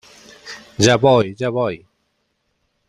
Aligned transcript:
Ya 0.79 0.95
voy, 0.97 1.35
ya 1.35 1.49
voy. 1.51 1.85